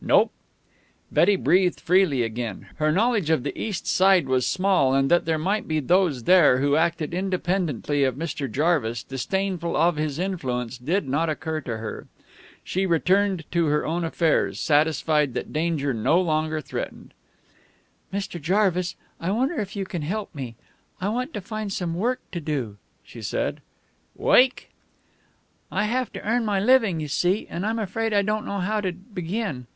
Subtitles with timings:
[0.00, 0.30] "Nope."
[1.12, 2.68] Betty breathed freely again.
[2.76, 6.60] Her knowledge of the East Side was small, and that there might be those there
[6.60, 8.50] who acted independently of Mr.
[8.50, 12.06] Jarvis, disdainful of his influence, did not occur to her.
[12.64, 17.12] She returned to her own affairs, satisfied that danger no longer threatened.
[18.14, 18.40] "Mr.
[18.40, 20.54] Jarvis, I wonder if you can help me.
[21.02, 23.60] I want to find some work to do," she said.
[24.16, 24.70] "Woik?"
[25.70, 28.80] "I have to earn my living, you see, and I'm afraid I don't know how
[28.80, 29.66] to begin."